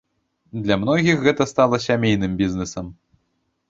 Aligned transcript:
Для 0.63 0.77
многіх 0.85 1.15
гэта 1.27 1.49
стала 1.53 1.83
сямейным 1.87 2.31
бізнэсам. 2.45 2.95